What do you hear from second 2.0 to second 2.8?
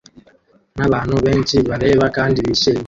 kandi bishimye